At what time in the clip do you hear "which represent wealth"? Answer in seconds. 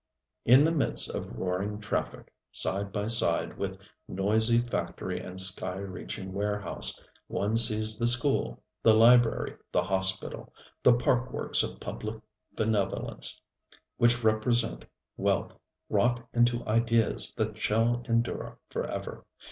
13.97-15.55